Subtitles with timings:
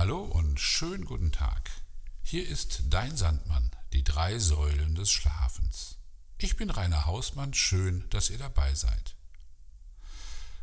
[0.00, 1.70] Hallo und schönen guten Tag.
[2.22, 5.98] Hier ist dein Sandmann, die drei Säulen des Schlafens.
[6.38, 9.14] Ich bin Rainer Hausmann, schön, dass ihr dabei seid.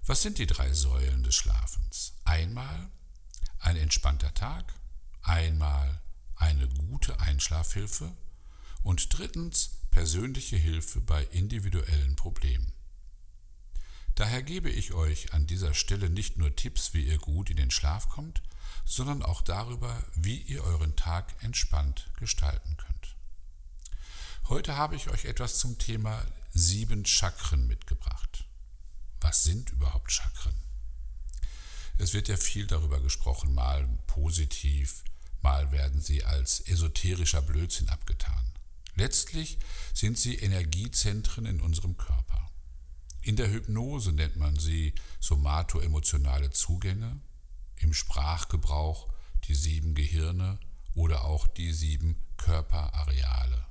[0.07, 2.13] Was sind die drei Säulen des Schlafens?
[2.25, 2.89] Einmal
[3.59, 4.73] ein entspannter Tag,
[5.21, 6.01] einmal
[6.35, 8.11] eine gute Einschlafhilfe
[8.81, 12.73] und drittens persönliche Hilfe bei individuellen Problemen.
[14.17, 17.69] Daher gebe ich euch an dieser Stelle nicht nur Tipps, wie ihr gut in den
[17.69, 18.41] Schlaf kommt,
[18.83, 23.15] sondern auch darüber, wie ihr euren Tag entspannt gestalten könnt.
[24.49, 28.45] Heute habe ich euch etwas zum Thema sieben Chakren mitgebracht.
[29.21, 30.55] Was sind überhaupt Chakren?
[31.99, 35.03] Es wird ja viel darüber gesprochen, mal positiv,
[35.43, 38.51] mal werden sie als esoterischer Blödsinn abgetan.
[38.95, 39.59] Letztlich
[39.93, 42.46] sind sie Energiezentren in unserem Körper.
[43.27, 47.19] In der Hypnose nennt man sie somatoemotionale Zugänge,
[47.75, 49.11] im Sprachgebrauch
[49.49, 50.61] die sieben Gehirne
[50.93, 53.65] oder auch die sieben Körperareale.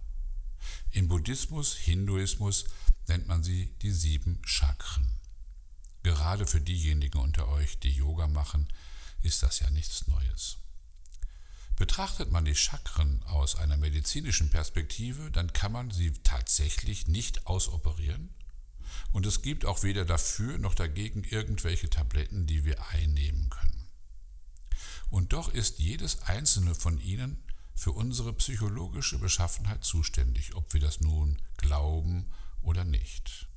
[0.91, 2.67] Im Buddhismus, Hinduismus
[3.09, 5.17] nennt man sie die sieben Chakren.
[6.03, 8.69] Gerade für diejenigen unter euch, die Yoga machen,
[9.23, 10.59] ist das ja nichts Neues.
[11.77, 18.35] Betrachtet man die Chakren aus einer medizinischen Perspektive, dann kann man sie tatsächlich nicht ausoperieren
[19.13, 23.89] und es gibt auch weder dafür noch dagegen irgendwelche Tabletten, die wir einnehmen können.
[25.11, 27.43] Und doch ist jedes einzelne von ihnen
[27.75, 32.31] für unsere psychologische Beschaffenheit zuständig, ob wir das nun glauben
[32.63, 33.49] oder nicht.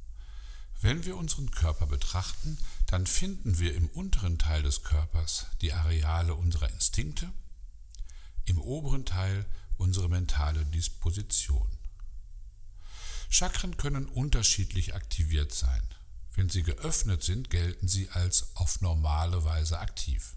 [0.81, 6.35] Wenn wir unseren Körper betrachten, dann finden wir im unteren Teil des Körpers die Areale
[6.35, 7.31] unserer Instinkte,
[8.45, 9.45] im oberen Teil
[9.77, 11.69] unsere mentale Disposition.
[13.29, 15.83] Chakren können unterschiedlich aktiviert sein.
[16.33, 20.35] Wenn sie geöffnet sind, gelten sie als auf normale Weise aktiv.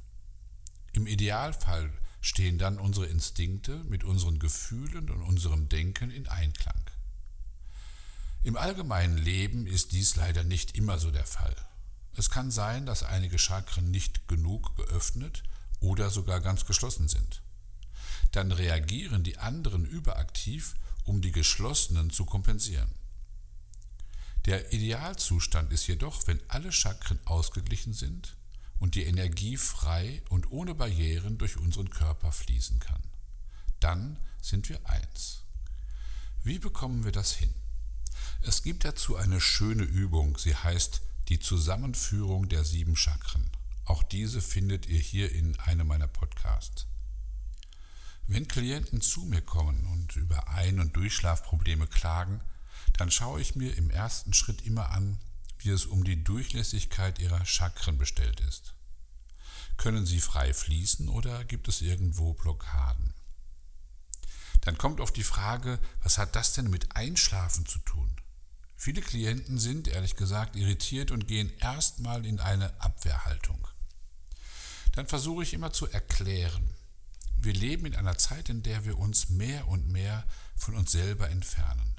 [0.92, 6.84] Im Idealfall stehen dann unsere Instinkte mit unseren Gefühlen und unserem Denken in Einklang.
[8.42, 11.56] Im allgemeinen Leben ist dies leider nicht immer so der Fall.
[12.14, 15.42] Es kann sein, dass einige Chakren nicht genug geöffnet
[15.80, 17.42] oder sogar ganz geschlossen sind.
[18.32, 22.90] Dann reagieren die anderen überaktiv um die geschlossenen zu kompensieren.
[24.46, 28.36] Der Idealzustand ist jedoch, wenn alle Chakren ausgeglichen sind
[28.78, 33.02] und die Energie frei und ohne Barrieren durch unseren Körper fließen kann.
[33.78, 35.42] Dann sind wir eins.
[36.42, 37.54] Wie bekommen wir das hin?
[38.40, 43.48] Es gibt dazu eine schöne Übung, sie heißt die Zusammenführung der sieben Chakren.
[43.84, 46.86] Auch diese findet ihr hier in einem meiner Podcasts.
[48.26, 52.40] Wenn Klienten zu mir kommen und über Ein- und Durchschlafprobleme klagen,
[52.96, 55.18] dann schaue ich mir im ersten Schritt immer an,
[55.58, 58.74] wie es um die Durchlässigkeit ihrer Chakren bestellt ist.
[59.76, 63.14] Können sie frei fließen oder gibt es irgendwo Blockaden?
[64.60, 68.14] Dann kommt oft die Frage, was hat das denn mit Einschlafen zu tun?
[68.76, 73.68] Viele Klienten sind, ehrlich gesagt, irritiert und gehen erstmal in eine Abwehrhaltung.
[74.92, 76.74] Dann versuche ich immer zu erklären,
[77.44, 80.24] wir leben in einer Zeit, in der wir uns mehr und mehr
[80.56, 81.94] von uns selber entfernen.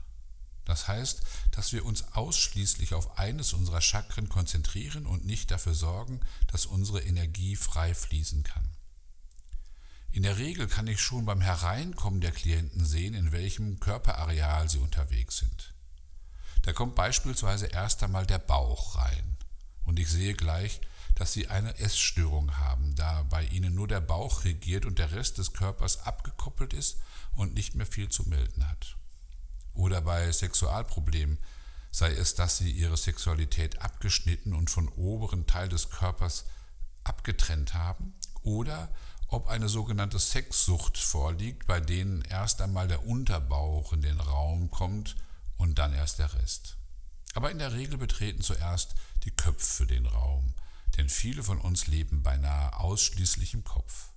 [0.66, 1.22] Das heißt,
[1.52, 7.02] dass wir uns ausschließlich auf eines unserer Chakren konzentrieren und nicht dafür sorgen, dass unsere
[7.02, 8.70] Energie frei fließen kann.
[10.12, 14.78] In der Regel kann ich schon beim Hereinkommen der Klienten sehen, in welchem Körperareal sie
[14.78, 15.74] unterwegs sind.
[16.62, 19.38] Da kommt beispielsweise erst einmal der Bauch rein
[19.84, 20.80] und ich sehe gleich,
[21.16, 25.38] dass sie eine Essstörung haben, da bei ihnen nur der Bauch regiert und der Rest
[25.38, 26.98] des Körpers abgekoppelt ist
[27.36, 28.96] und nicht mehr viel zu melden hat.
[29.74, 31.38] Oder bei Sexualproblemen
[31.92, 36.46] sei es, dass sie ihre Sexualität abgeschnitten und von oberen Teil des Körpers
[37.04, 38.90] abgetrennt haben, oder
[39.28, 45.16] ob eine sogenannte Sexsucht vorliegt, bei denen erst einmal der Unterbauch in den Raum kommt
[45.58, 46.78] und dann erst der Rest.
[47.34, 50.54] Aber in der Regel betreten zuerst die Köpfe den Raum,
[50.98, 54.12] denn viele von uns leben beinahe ausschließlich im Kopf.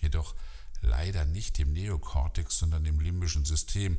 [0.00, 0.34] Jedoch
[0.80, 3.98] leider nicht im Neokortex, sondern im limbischen System.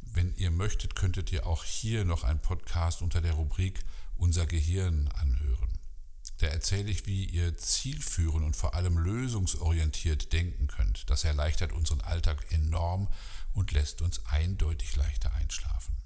[0.00, 3.84] Wenn ihr möchtet, könntet ihr auch hier noch einen Podcast unter der Rubrik
[4.16, 5.78] Unser Gehirn anhören.
[6.38, 11.08] Da erzähle ich, wie ihr zielführend und vor allem lösungsorientiert denken könnt.
[11.08, 13.08] Das erleichtert unseren Alltag enorm
[13.52, 15.96] und lässt uns eindeutig leichter einschlafen.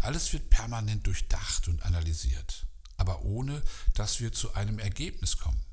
[0.00, 2.66] Alles wird permanent durchdacht und analysiert
[3.02, 3.64] aber ohne
[3.94, 5.64] dass wir zu einem Ergebnis kommen.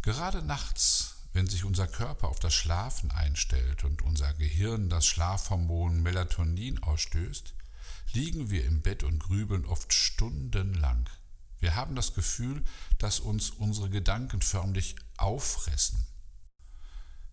[0.00, 6.02] Gerade nachts, wenn sich unser Körper auf das Schlafen einstellt und unser Gehirn das Schlafhormon
[6.02, 7.52] Melatonin ausstößt,
[8.14, 11.10] liegen wir im Bett und grübeln oft stundenlang.
[11.58, 12.64] Wir haben das Gefühl,
[12.96, 16.06] dass uns unsere Gedanken förmlich auffressen.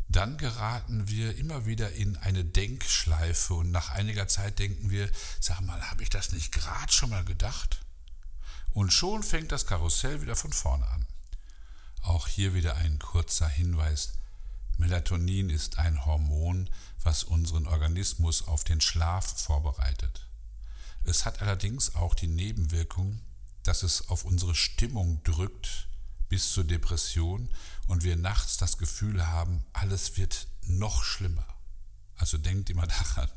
[0.10, 5.62] Dann geraten wir immer wieder in eine Denkschleife und nach einiger Zeit denken wir, sag
[5.62, 7.85] mal, habe ich das nicht gerade schon mal gedacht?
[8.75, 11.07] Und schon fängt das Karussell wieder von vorne an.
[12.01, 14.16] Auch hier wieder ein kurzer Hinweis.
[14.77, 16.69] Melatonin ist ein Hormon,
[17.01, 20.27] was unseren Organismus auf den Schlaf vorbereitet.
[21.06, 23.22] Es hat allerdings auch die Nebenwirkung,
[23.63, 25.88] dass es auf unsere Stimmung drückt
[26.27, 27.50] bis zur Depression
[27.88, 31.48] und wir nachts das Gefühl haben, alles wird noch schlimmer.
[32.18, 33.31] Also denkt immer daran,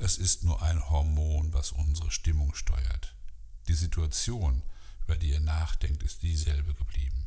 [0.00, 3.14] es ist nur ein Hormon, was unsere Stimmung steuert.
[3.68, 4.64] Die Situation,
[5.12, 7.26] über die ihr nachdenkt, ist dieselbe geblieben.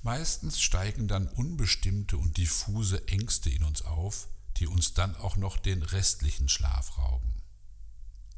[0.00, 5.58] Meistens steigen dann unbestimmte und diffuse Ängste in uns auf, die uns dann auch noch
[5.58, 7.34] den restlichen Schlaf rauben.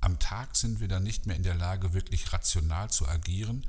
[0.00, 3.64] Am Tag sind wir dann nicht mehr in der Lage, wirklich rational zu agieren,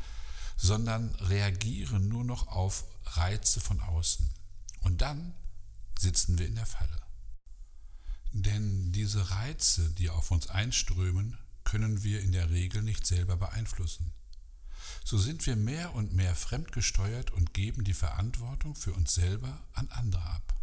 [0.57, 4.28] sondern reagieren nur noch auf Reize von außen.
[4.81, 5.36] Und dann
[6.00, 7.04] sitzen wir in der Falle.
[8.31, 14.13] Denn diese Reize, die auf uns einströmen, können wir in der Regel nicht selber beeinflussen.
[15.03, 19.89] So sind wir mehr und mehr fremdgesteuert und geben die Verantwortung für uns selber an
[19.89, 20.56] andere ab.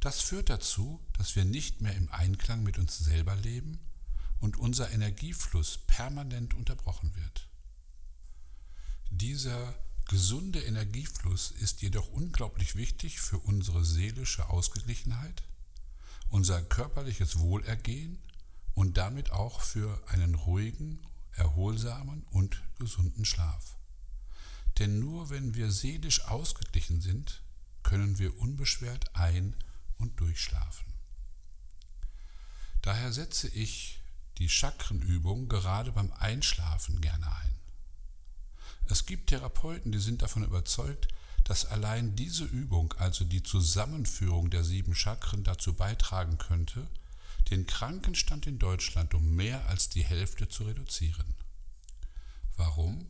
[0.00, 3.78] Das führt dazu, dass wir nicht mehr im Einklang mit uns selber leben
[4.40, 7.48] und unser Energiefluss permanent unterbrochen wird.
[9.10, 9.74] Dieser
[10.08, 15.44] gesunde Energiefluss ist jedoch unglaublich wichtig für unsere seelische Ausgeglichenheit,
[16.28, 18.18] unser körperliches Wohlergehen
[18.74, 21.00] und damit auch für einen ruhigen,
[21.32, 23.76] erholsamen und gesunden Schlaf.
[24.78, 27.42] Denn nur wenn wir seelisch ausgeglichen sind,
[27.82, 29.56] können wir unbeschwert ein-
[29.98, 30.92] und durchschlafen.
[32.80, 34.00] Daher setze ich
[34.38, 37.54] die Chakrenübung gerade beim Einschlafen gerne ein.
[38.86, 41.08] Es gibt Therapeuten, die sind davon überzeugt,
[41.44, 46.88] dass allein diese Übung, also die Zusammenführung der sieben Chakren, dazu beitragen könnte,
[47.50, 51.34] den Krankenstand in Deutschland um mehr als die Hälfte zu reduzieren.
[52.56, 53.06] Warum?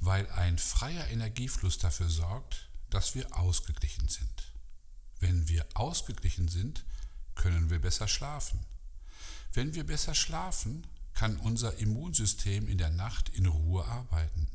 [0.00, 4.52] Weil ein freier Energiefluss dafür sorgt, dass wir ausgeglichen sind.
[5.18, 6.84] Wenn wir ausgeglichen sind,
[7.34, 8.64] können wir besser schlafen.
[9.52, 14.48] Wenn wir besser schlafen, kann unser Immunsystem in der Nacht in Ruhe arbeiten.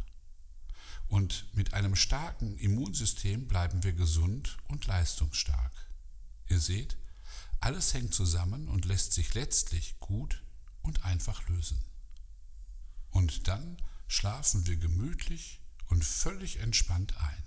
[1.07, 5.71] Und mit einem starken Immunsystem bleiben wir gesund und leistungsstark.
[6.47, 6.97] Ihr seht,
[7.59, 10.43] alles hängt zusammen und lässt sich letztlich gut
[10.81, 11.83] und einfach lösen.
[13.11, 13.77] Und dann
[14.07, 17.43] schlafen wir gemütlich und völlig entspannt ein.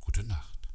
[0.00, 0.68] Gute Nacht.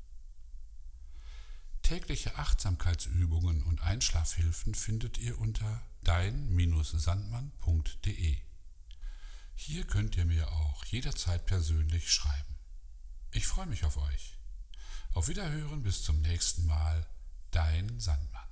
[1.84, 8.38] Tägliche Achtsamkeitsübungen und Einschlafhilfen findet ihr unter dein-sandmann.de.
[9.56, 12.56] Hier könnt ihr mir auch jederzeit persönlich schreiben.
[13.32, 14.38] Ich freue mich auf euch.
[15.14, 17.06] Auf Wiederhören bis zum nächsten Mal,
[17.52, 18.49] dein Sandmann.